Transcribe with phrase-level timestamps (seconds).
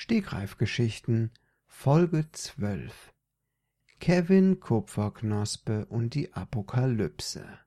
[0.00, 1.32] Stegreifgeschichten
[1.66, 3.12] Folge 12
[3.98, 7.58] Kevin Kupferknospe und die Apokalypse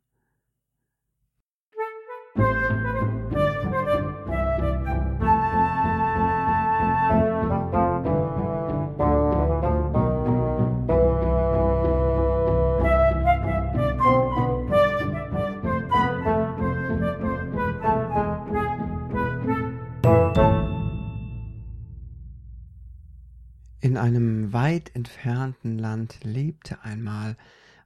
[24.02, 27.38] einem weit entfernten Land lebte einmal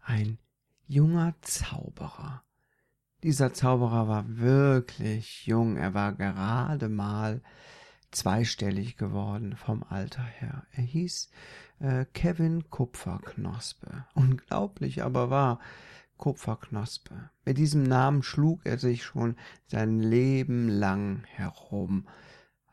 [0.01, 0.37] ein
[0.87, 2.41] junger Zauberer.
[3.21, 7.41] Dieser Zauberer war wirklich jung, er war gerade mal
[8.11, 10.65] zweistellig geworden vom Alter her.
[10.71, 11.29] Er hieß
[11.79, 14.05] äh, Kevin Kupferknospe.
[14.13, 15.59] Unglaublich aber wahr,
[16.15, 17.29] Kupferknospe.
[17.43, 19.35] Mit diesem Namen schlug er sich schon
[19.67, 22.07] sein Leben lang herum.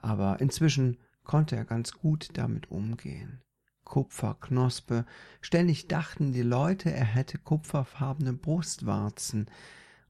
[0.01, 3.41] Aber inzwischen konnte er ganz gut damit umgehen.
[3.85, 5.05] Kupferknospe,
[5.41, 9.51] ständig dachten die Leute, er hätte kupferfarbene Brustwarzen,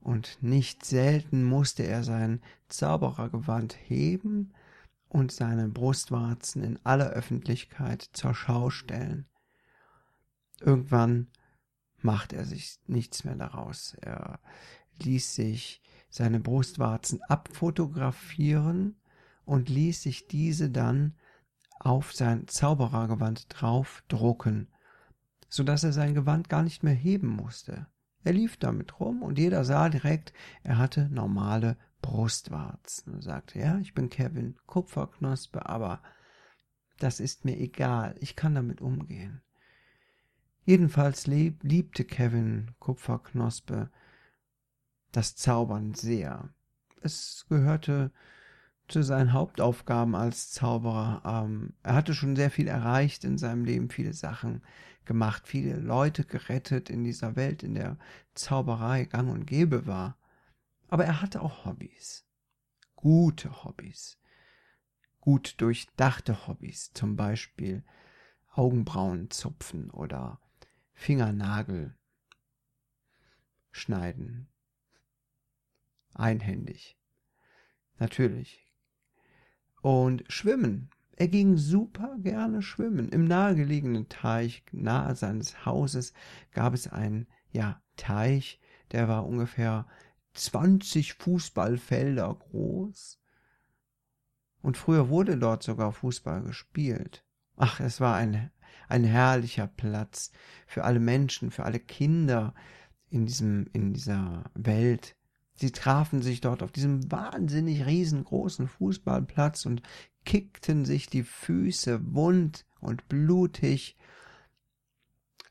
[0.00, 4.52] und nicht selten musste er sein Zauberergewand heben
[5.08, 9.26] und seine Brustwarzen in aller Öffentlichkeit zur Schau stellen.
[10.60, 11.28] Irgendwann
[11.98, 13.94] machte er sich nichts mehr daraus.
[14.00, 14.40] Er
[15.02, 18.96] ließ sich seine Brustwarzen abfotografieren
[19.44, 21.14] und ließ sich diese dann
[21.78, 24.68] auf sein Zauberergewand draufdrucken,
[25.48, 27.86] so dass er sein Gewand gar nicht mehr heben musste.
[28.24, 30.32] Er lief damit rum und jeder sah direkt,
[30.62, 36.02] er hatte normale Brustwarzen und sagte, ja, ich bin Kevin Kupferknospe, aber
[36.98, 39.40] das ist mir egal, ich kann damit umgehen.
[40.64, 43.90] Jedenfalls lieb, liebte Kevin Kupferknospe
[45.10, 46.48] das Zaubern sehr.
[47.00, 48.12] Es gehörte
[48.92, 51.22] zu seinen Hauptaufgaben als Zauberer.
[51.24, 54.62] Ähm, er hatte schon sehr viel erreicht in seinem Leben, viele Sachen
[55.04, 57.96] gemacht, viele Leute gerettet in dieser Welt, in der
[58.34, 60.18] Zauberei gang und gäbe war.
[60.88, 62.26] Aber er hatte auch Hobbys.
[62.94, 64.18] Gute Hobbys.
[65.20, 67.84] Gut durchdachte Hobbys, zum Beispiel
[68.50, 70.40] Augenbrauen zupfen oder
[70.92, 71.96] Fingernagel
[73.70, 74.48] schneiden.
[76.14, 76.98] Einhändig.
[77.98, 78.71] Natürlich
[79.82, 80.88] und Schwimmen.
[81.16, 83.10] Er ging super gerne schwimmen.
[83.10, 86.14] Im nahegelegenen Teich nahe seines Hauses
[86.52, 88.58] gab es einen, ja, Teich,
[88.92, 89.86] der war ungefähr
[90.34, 93.20] 20 Fußballfelder groß.
[94.62, 97.24] Und früher wurde dort sogar Fußball gespielt.
[97.56, 98.50] Ach, es war ein,
[98.88, 100.32] ein herrlicher Platz
[100.66, 102.54] für alle Menschen, für alle Kinder
[103.10, 105.16] in diesem, in dieser Welt.
[105.54, 109.82] Sie trafen sich dort auf diesem wahnsinnig riesengroßen Fußballplatz und
[110.24, 113.96] kickten sich die Füße wund und blutig.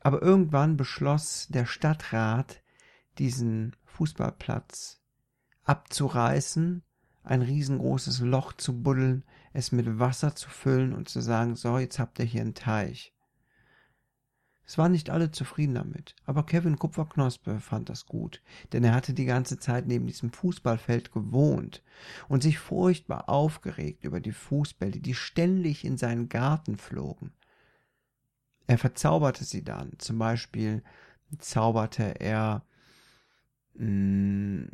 [0.00, 2.62] Aber irgendwann beschloss der Stadtrat,
[3.18, 5.00] diesen Fußballplatz
[5.64, 6.82] abzureißen,
[7.22, 11.98] ein riesengroßes Loch zu buddeln, es mit Wasser zu füllen und zu sagen, so, jetzt
[11.98, 13.11] habt ihr hier einen Teich.
[14.64, 18.40] Es waren nicht alle zufrieden damit, aber Kevin Kupferknospe fand das gut,
[18.72, 21.82] denn er hatte die ganze Zeit neben diesem Fußballfeld gewohnt
[22.28, 27.32] und sich furchtbar aufgeregt über die Fußbälle, die ständig in seinen Garten flogen.
[28.68, 30.82] Er verzauberte sie dann, zum Beispiel
[31.38, 32.64] zauberte er
[33.74, 34.68] mh, mm,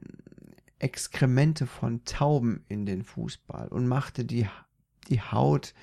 [0.81, 4.47] Exkremente von Tauben in den Fußball und machte die,
[5.09, 5.75] die Haut,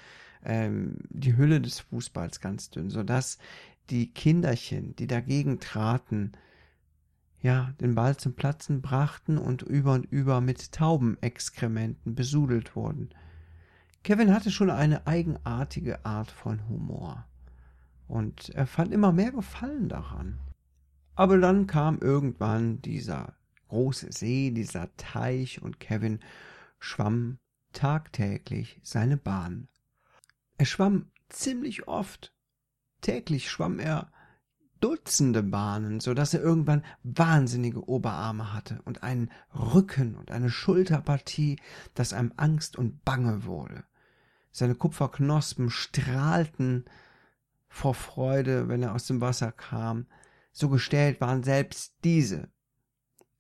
[0.46, 3.38] ähm, die Hülle des Fußballs ganz dünn, sodass
[3.90, 6.34] die Kinderchen, die dagegen traten,
[7.42, 13.10] ja, den Ball zum Platzen brachten und über und über mit Taubenexkrementen besudelt wurden.
[14.04, 17.28] Kevin hatte schon eine eigenartige Art von Humor.
[18.08, 20.40] Und er fand immer mehr Gefallen daran.
[21.16, 23.36] Aber dann kam irgendwann dieser
[23.70, 26.20] große See, dieser Teich, und Kevin
[26.80, 27.40] schwamm
[27.74, 29.68] tagtäglich seine Bahn.
[30.58, 32.35] Er schwamm ziemlich oft
[33.06, 34.12] Täglich schwamm er
[34.82, 41.60] Dutzende Bahnen, so dass er irgendwann wahnsinnige Oberarme hatte und einen Rücken und eine Schulterpartie,
[41.94, 43.84] dass einem Angst und Bange wurde.
[44.50, 46.86] Seine Kupferknospen strahlten
[47.68, 50.08] vor Freude, wenn er aus dem Wasser kam.
[50.52, 52.50] So gestellt waren selbst diese.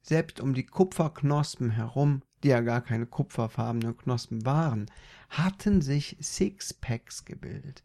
[0.04, 4.92] Selbst um die Kupferknospen herum, die ja gar keine kupferfarbenen Knospen waren,
[5.30, 7.84] hatten sich Sixpacks gebildet.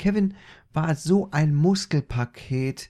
[0.00, 0.34] Kevin
[0.72, 2.88] war so ein Muskelpaket,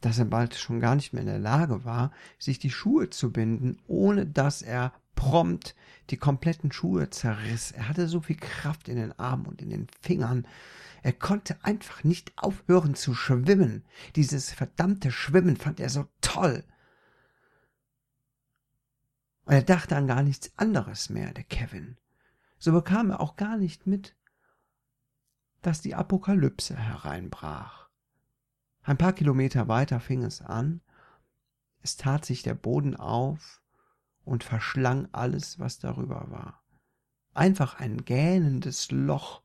[0.00, 3.30] dass er bald schon gar nicht mehr in der Lage war, sich die Schuhe zu
[3.30, 5.74] binden, ohne dass er prompt
[6.08, 7.72] die kompletten Schuhe zerriss.
[7.72, 10.46] Er hatte so viel Kraft in den Armen und in den Fingern.
[11.02, 13.84] Er konnte einfach nicht aufhören zu schwimmen.
[14.16, 16.64] Dieses verdammte Schwimmen fand er so toll.
[19.44, 21.98] Und er dachte an gar nichts anderes mehr, der Kevin.
[22.58, 24.16] So bekam er auch gar nicht mit,
[25.62, 27.88] dass die Apokalypse hereinbrach.
[28.82, 30.80] Ein paar Kilometer weiter fing es an,
[31.82, 33.62] es tat sich der Boden auf
[34.24, 36.62] und verschlang alles, was darüber war.
[37.32, 39.42] Einfach ein gähnendes Loch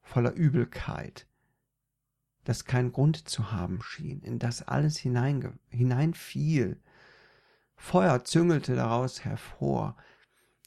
[0.00, 1.26] voller Übelkeit,
[2.44, 6.82] das keinen Grund zu haben schien, in das alles hineinfiel.
[7.76, 9.96] Feuer züngelte daraus hervor,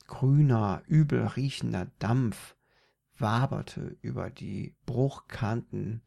[0.08, 2.56] grüner, übel riechender Dampf
[3.18, 6.04] waberte über die Bruchkanten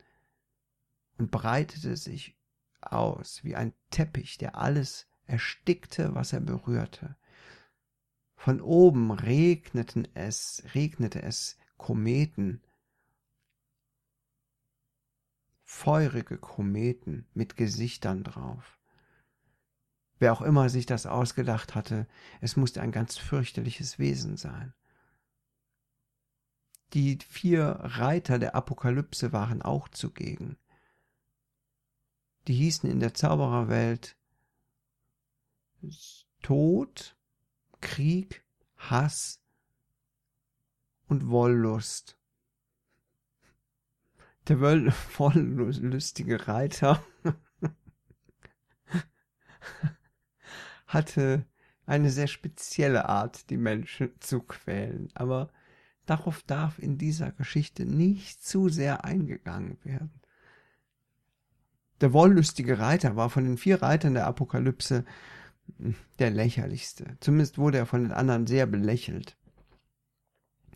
[1.19, 2.38] und breitete sich
[2.81, 7.16] aus wie ein Teppich, der alles erstickte, was er berührte.
[8.34, 12.62] Von oben regneten es, regnete es Kometen,
[15.64, 18.78] feurige Kometen mit Gesichtern drauf.
[20.19, 22.08] Wer auch immer sich das ausgedacht hatte,
[22.40, 24.75] es musste ein ganz fürchterliches Wesen sein.
[26.94, 30.56] Die vier Reiter der Apokalypse waren auch zugegen.
[32.46, 34.17] Die hießen in der Zaubererwelt
[36.43, 37.17] Tod,
[37.81, 38.44] Krieg,
[38.76, 39.43] Hass
[41.08, 42.19] und Wollust.
[44.49, 44.61] Der
[45.19, 47.05] wollüstige Reiter
[50.87, 51.44] hatte
[51.85, 55.52] eine sehr spezielle Art, die Menschen zu quälen, aber
[56.08, 60.10] darauf darf in dieser Geschichte nicht zu sehr eingegangen werden.
[62.00, 65.05] Der wollüstige Reiter war von den vier Reitern der Apokalypse
[65.78, 67.16] hm, der lächerlichste.
[67.20, 69.37] Zumindest wurde er von den anderen sehr belächelt.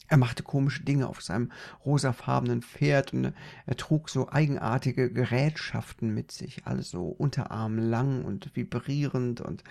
[0.08, 1.52] Er machte komische Dinge auf seinem
[1.86, 3.32] rosafarbenen Pferd und
[3.64, 9.64] er trug so eigenartige Gerätschaften mit sich, alles so unterarmlang und vibrierend und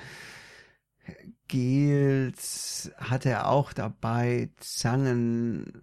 [1.48, 5.81] Gels hatte er auch dabei, Zangen,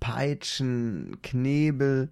[0.00, 2.10] Peitschen, Knebel,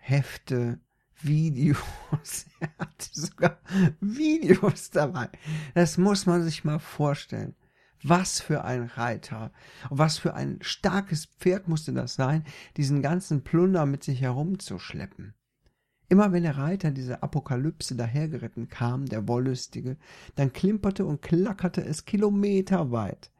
[0.00, 0.80] Hefte,
[1.20, 2.46] Videos.
[2.60, 3.58] Er hatte sogar
[4.00, 5.28] Videos dabei.
[5.74, 7.54] Das muss man sich mal vorstellen.
[8.02, 9.52] Was für ein Reiter.
[9.90, 12.44] Was für ein starkes Pferd musste das sein,
[12.76, 15.34] diesen ganzen Plunder mit sich herumzuschleppen.
[16.14, 19.96] Immer wenn der Reiter dieser Apokalypse dahergeritten kam, der Wollüstige,
[20.36, 23.32] dann klimperte und klackerte es kilometerweit.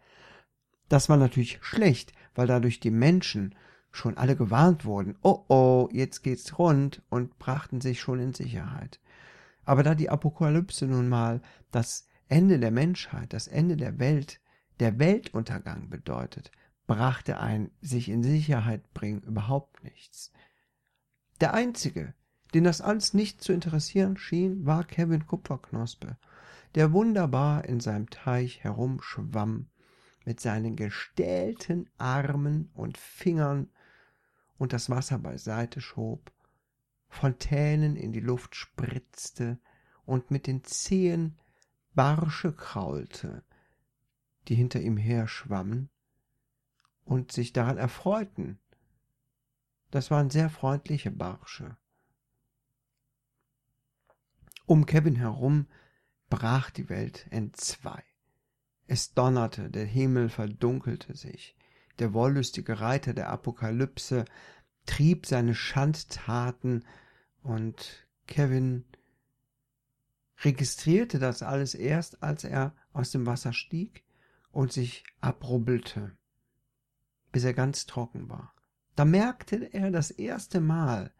[0.88, 3.54] Das war natürlich schlecht, weil dadurch die Menschen
[3.92, 8.98] schon alle gewarnt wurden, oh oh, jetzt geht's rund und brachten sich schon in Sicherheit.
[9.64, 14.40] Aber da die Apokalypse nun mal das Ende der Menschheit, das Ende der Welt,
[14.80, 16.50] der Weltuntergang bedeutet,
[16.88, 20.32] brachte ein sich in Sicherheit bringen überhaupt nichts.
[21.40, 22.14] Der einzige,
[22.54, 26.16] den das alles nicht zu interessieren schien, war Kevin Kupferknospe,
[26.76, 29.66] der wunderbar in seinem Teich herumschwamm,
[30.24, 33.68] mit seinen gestählten Armen und Fingern
[34.56, 36.32] und das Wasser beiseite schob,
[37.08, 39.58] Fontänen in die Luft spritzte
[40.04, 41.38] und mit den Zehen
[41.94, 43.44] Barsche kraulte,
[44.48, 45.90] die hinter ihm her schwammen
[47.04, 48.58] und sich daran erfreuten.
[49.90, 51.76] Das waren sehr freundliche Barsche.
[54.66, 55.66] Um Kevin herum
[56.30, 58.02] brach die Welt entzwei.
[58.86, 61.56] Es donnerte, der Himmel verdunkelte sich,
[61.98, 64.24] der wollüstige Reiter der Apokalypse
[64.86, 66.84] trieb seine Schandtaten
[67.42, 68.84] und Kevin
[70.42, 74.04] registrierte das alles erst, als er aus dem Wasser stieg
[74.50, 76.16] und sich abrubbelte,
[77.32, 78.54] bis er ganz trocken war.
[78.96, 81.12] Da merkte er das erste Mal,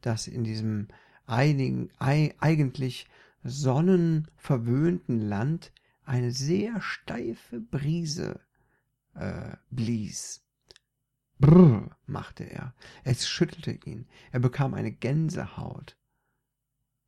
[0.00, 0.88] dass in diesem
[1.28, 3.06] einigen, eigentlich
[3.42, 5.72] sonnenverwöhnten Land
[6.04, 8.40] eine sehr steife Brise
[9.14, 10.44] äh, blies.
[11.38, 12.74] Brrr, machte er.
[13.04, 14.08] Es schüttelte ihn.
[14.32, 15.96] Er bekam eine Gänsehaut.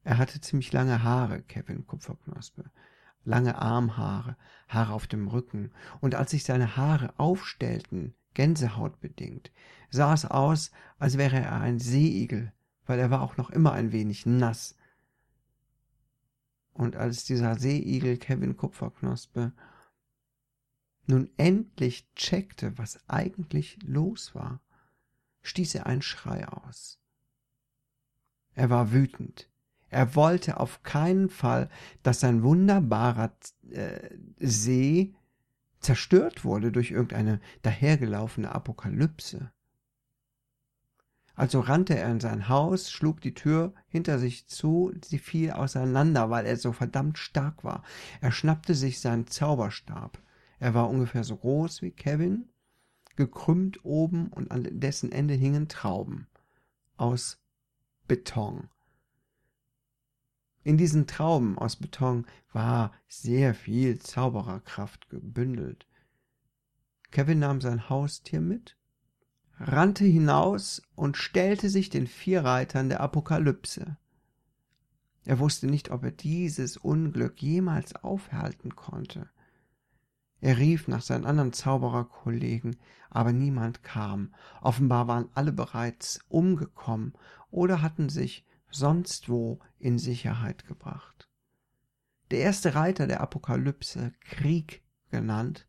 [0.04, 2.70] Er hatte ziemlich lange Haare, Kevin Kupferknospe.
[3.24, 4.36] Lange Armhaare,
[4.68, 5.72] Haare auf dem Rücken.
[6.00, 9.50] Und als sich seine Haare aufstellten, gänsehautbedingt,
[9.90, 12.52] sah es aus, als wäre er ein Seeigel,
[12.90, 14.74] weil er war auch noch immer ein wenig nass.
[16.72, 19.52] Und als dieser Seeigel Kevin Kupferknospe
[21.06, 24.60] nun endlich checkte, was eigentlich los war,
[25.42, 26.98] stieß er einen Schrei aus.
[28.54, 29.48] Er war wütend.
[29.88, 31.70] Er wollte auf keinen Fall,
[32.02, 33.32] dass sein wunderbarer
[33.70, 35.14] äh, See
[35.78, 39.52] zerstört wurde durch irgendeine dahergelaufene Apokalypse.
[41.34, 46.30] Also rannte er in sein Haus, schlug die Tür hinter sich zu, sie fiel auseinander,
[46.30, 47.82] weil er so verdammt stark war.
[48.20, 50.18] Er schnappte sich seinen Zauberstab.
[50.58, 52.48] Er war ungefähr so groß wie Kevin,
[53.16, 56.26] gekrümmt oben und an dessen Ende hingen Trauben
[56.96, 57.38] aus
[58.06, 58.68] Beton.
[60.62, 65.86] In diesen Trauben aus Beton war sehr viel Zaubererkraft gebündelt.
[67.10, 68.76] Kevin nahm sein Haustier mit,
[69.60, 73.98] rannte hinaus und stellte sich den vier Reitern der Apokalypse.
[75.24, 79.28] Er wusste nicht, ob er dieses Unglück jemals aufhalten konnte.
[80.40, 82.76] Er rief nach seinen anderen Zaubererkollegen,
[83.10, 84.34] aber niemand kam.
[84.62, 87.12] Offenbar waren alle bereits umgekommen
[87.50, 91.28] oder hatten sich sonst wo in Sicherheit gebracht.
[92.30, 95.66] Der erste Reiter der Apokalypse, Krieg genannt,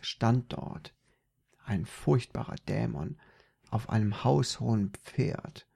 [0.00, 0.94] stand dort,
[1.70, 3.16] ein furchtbarer Dämon,
[3.70, 5.68] auf einem haushohen Pferd,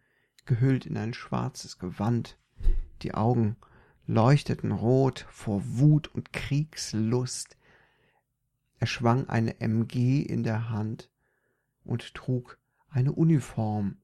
[0.45, 2.37] gehüllt in ein schwarzes Gewand,
[3.03, 3.57] die Augen
[4.07, 7.57] leuchteten rot vor Wut und Kriegslust,
[8.81, 11.11] er schwang eine MG in der Hand
[11.85, 12.59] und trug
[12.91, 13.99] eine Uniform.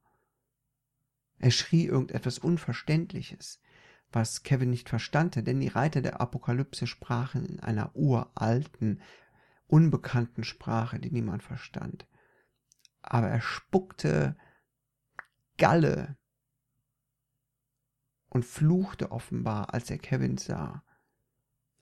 [1.38, 3.60] Er schrie irgendetwas Unverständliches,
[4.12, 9.02] was Kevin nicht verstand, denn die Reiter der Apokalypse sprachen in einer uralten,
[9.70, 12.06] unbekannten Sprache, die niemand verstand.
[13.02, 14.36] Aber er spuckte
[15.56, 16.16] Galle
[18.28, 20.82] und fluchte offenbar, als er Kevin sah.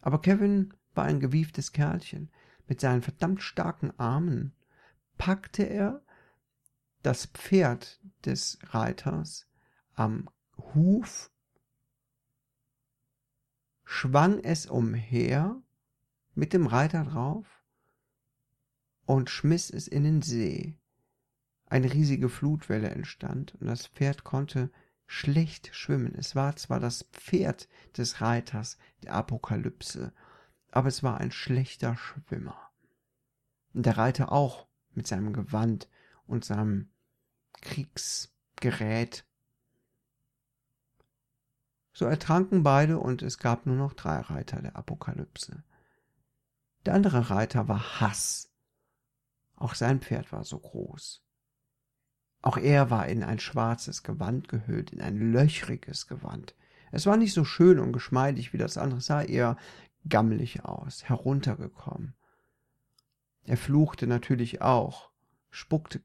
[0.01, 2.31] Aber Kevin war ein gewieftes Kerlchen.
[2.67, 4.55] Mit seinen verdammt starken Armen
[5.17, 6.03] packte er
[7.03, 9.49] das Pferd des Reiters
[9.95, 10.29] am
[10.75, 11.31] Huf,
[13.85, 15.63] schwang es umher
[16.35, 17.58] mit dem Reiter drauf
[19.09, 20.77] und schmiss es in den See.
[21.65, 24.71] Eine riesige Flutwelle entstand und das Pferd konnte
[25.07, 26.15] schlecht schwimmen.
[26.15, 30.13] Es war zwar das Pferd des Reiters der Apokalypse,
[30.71, 32.71] aber es war ein schlechter Schwimmer.
[33.73, 35.89] Und der Reiter auch mit seinem Gewand
[36.27, 36.91] und seinem
[37.63, 39.25] Kriegsgerät.
[41.95, 45.65] So ertranken beide und es gab nur noch drei Reiter der Apokalypse.
[46.85, 48.48] Der andere Reiter war Hass.
[49.59, 51.23] Auch sein Pferd war so groß.
[52.43, 56.55] Auch er war in ein schwarzes Gewand gehüllt, in ein löchriges Gewand.
[56.93, 59.57] Es war nicht so schön und geschmeidig wie das andere, sah eher
[60.09, 62.15] gammelig aus, heruntergekommen.
[63.45, 65.11] Er fluchte natürlich auch,
[65.51, 66.03] spuckte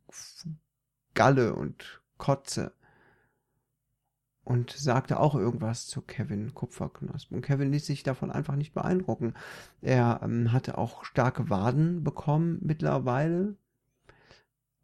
[1.14, 2.74] Galle und Kotze
[4.44, 7.38] und sagte auch irgendwas zu Kevin Kupferknospen.
[7.38, 9.34] Und Kevin ließ sich davon einfach nicht beeindrucken.
[9.82, 13.56] Er ähm, hatte auch starke Waden bekommen mittlerweile,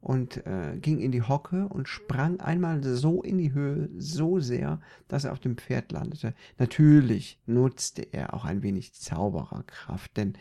[0.02, 4.80] und äh, ging in die Hocke und sprang einmal so in die Höhe, so sehr,
[5.08, 6.34] dass er auf dem Pferd landete.
[6.58, 10.34] Natürlich nutzte er auch ein wenig Zaubererkraft, denn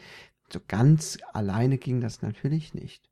[0.53, 3.11] so ganz alleine ging das natürlich nicht.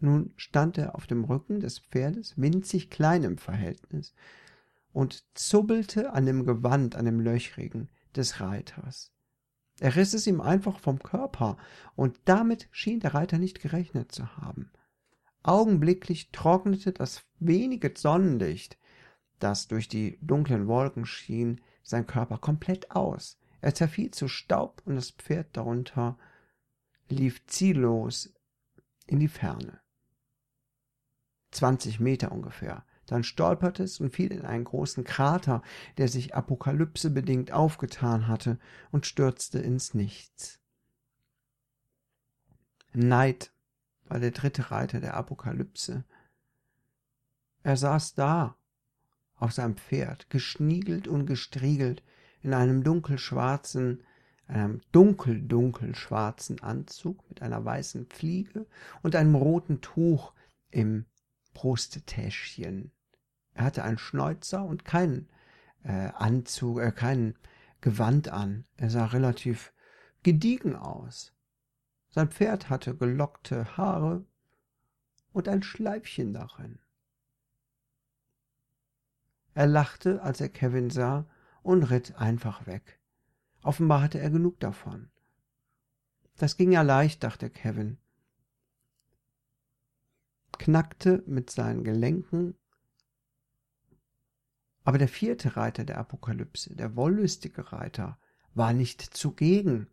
[0.00, 4.14] Nun stand er auf dem Rücken des Pferdes, winzig klein im Verhältnis,
[4.92, 9.12] und zubbelte an dem Gewand, an dem Löchrigen des Reiters.
[9.80, 11.56] Er riss es ihm einfach vom Körper,
[11.94, 14.70] und damit schien der Reiter nicht gerechnet zu haben.
[15.42, 18.76] Augenblicklich trocknete das wenige Sonnenlicht,
[19.38, 23.38] das durch die dunklen Wolken schien, sein Körper komplett aus.
[23.60, 26.18] Er zerfiel zu Staub und das Pferd darunter
[27.08, 28.34] lief ziellos
[29.06, 29.80] in die Ferne.
[31.50, 32.84] Zwanzig Meter ungefähr.
[33.08, 35.62] Dann stolperte es und fiel in einen großen Krater,
[35.96, 38.58] der sich apokalypsebedingt aufgetan hatte,
[38.90, 40.60] und stürzte ins Nichts.
[42.92, 43.50] Neid
[44.06, 46.04] war der dritte Reiter der Apokalypse.
[47.62, 48.56] Er saß da,
[49.36, 52.02] auf seinem Pferd, geschniegelt und gestriegelt,
[52.42, 54.04] in einem dunkelschwarzen,
[54.46, 58.66] einem dunkel, dunkel schwarzen Anzug mit einer weißen Fliege
[59.02, 60.32] und einem roten Tuch
[60.70, 61.06] im
[61.54, 62.92] Brusttäschchen.
[63.58, 65.28] Er hatte einen Schnäuzer und keinen
[65.82, 67.34] äh, Anzug, äh, kein
[67.80, 68.66] Gewand an.
[68.76, 69.72] Er sah relativ
[70.22, 71.34] gediegen aus.
[72.08, 74.24] Sein Pferd hatte gelockte Haare
[75.32, 76.78] und ein Schleifchen darin.
[79.54, 81.26] Er lachte, als er Kevin sah,
[81.64, 83.00] und ritt einfach weg.
[83.64, 85.10] Offenbar hatte er genug davon.
[86.36, 87.98] Das ging ja leicht, dachte Kevin,
[90.52, 92.54] knackte mit seinen Gelenken
[94.88, 98.18] Aber der vierte Reiter der Apokalypse, der wollüstige Reiter,
[98.54, 99.90] war nicht zugegen.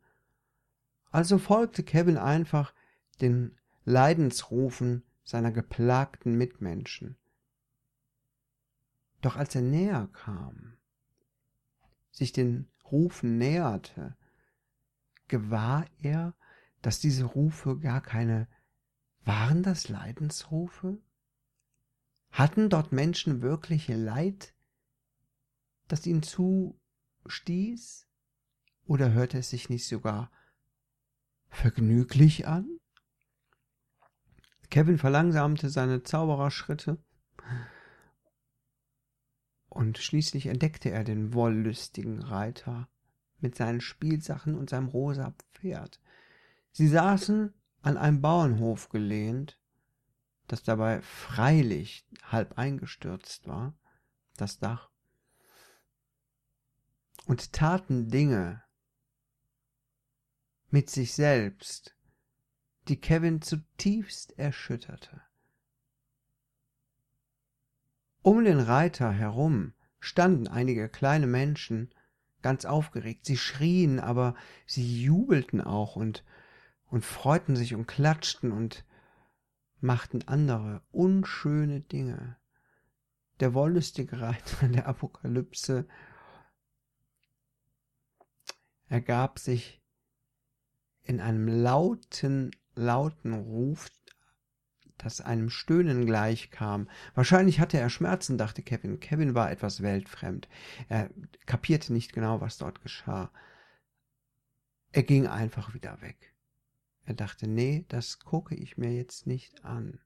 [1.11, 2.73] Also folgte Kevin einfach
[3.19, 7.17] den Leidensrufen seiner geplagten Mitmenschen.
[9.19, 10.77] Doch als er näher kam,
[12.09, 14.15] sich den Rufen näherte,
[15.27, 16.35] gewahr er,
[16.81, 18.47] dass diese Rufe gar keine
[19.25, 20.99] waren das Leidensrufe?
[22.31, 24.54] Hatten dort Menschen wirklich Leid,
[25.87, 28.07] das ihnen zustieß?
[28.87, 30.31] Oder hörte es sich nicht sogar
[31.49, 32.79] vergnüglich an?
[34.69, 36.97] Kevin verlangsamte seine Zaubererschritte
[39.69, 42.87] und schließlich entdeckte er den wollüstigen Reiter
[43.39, 45.99] mit seinen Spielsachen und seinem rosa Pferd.
[46.71, 49.59] Sie saßen an einem Bauernhof gelehnt,
[50.47, 53.77] das dabei freilich halb eingestürzt war,
[54.37, 54.89] das Dach,
[57.25, 58.63] und taten Dinge
[60.69, 61.95] mit sich selbst,
[62.87, 65.21] die Kevin zutiefst erschütterte.
[68.21, 71.93] Um den Reiter herum standen einige kleine Menschen,
[72.41, 73.25] ganz aufgeregt.
[73.25, 74.35] Sie schrien, aber
[74.67, 76.23] sie jubelten auch und,
[76.87, 78.85] und freuten sich und klatschten und
[79.79, 82.37] machten andere unschöne Dinge.
[83.39, 85.87] Der wollüstige Reiter der Apokalypse
[88.89, 89.81] ergab sich
[91.03, 93.89] in einem lauten, lauten Ruf,
[94.97, 96.89] das einem Stöhnen gleichkam.
[97.13, 98.99] Wahrscheinlich hatte er Schmerzen, dachte Kevin.
[98.99, 100.47] Kevin war etwas weltfremd.
[100.87, 101.09] Er
[101.45, 103.31] kapierte nicht genau, was dort geschah.
[104.91, 106.33] Er ging einfach wieder weg.
[107.05, 109.99] Er dachte, nee, das gucke ich mir jetzt nicht an.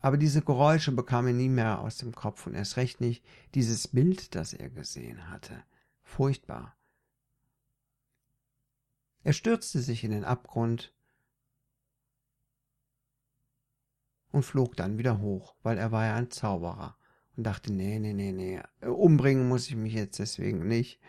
[0.00, 3.88] Aber diese Geräusche bekam er nie mehr aus dem Kopf und erst recht nicht dieses
[3.88, 5.64] Bild, das er gesehen hatte.
[6.02, 6.76] Furchtbar.
[9.24, 10.94] Er stürzte sich in den Abgrund
[14.30, 16.98] und flog dann wieder hoch, weil er war ja ein Zauberer
[17.34, 21.00] und dachte, nee, nee, nee, nee, umbringen muss ich mich jetzt deswegen nicht.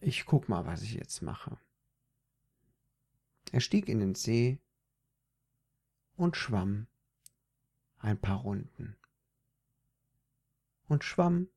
[0.00, 1.58] Ich guck mal, was ich jetzt mache.
[3.52, 4.58] Er stieg in den See
[6.16, 6.86] und schwamm
[7.98, 8.96] ein paar Runden.
[10.88, 11.48] Und schwamm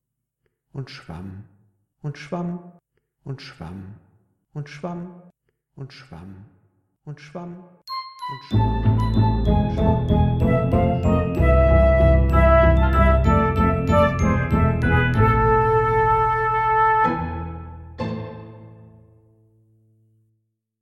[0.74, 1.48] und schwamm
[2.02, 2.78] und schwamm
[3.24, 4.00] und schwamm
[4.54, 5.32] und schwamm
[5.78, 6.46] und schwamm
[7.06, 7.64] und schwamm
[8.30, 10.08] und schwamm und schwamm.
[10.08, 11.27] Und schwamm.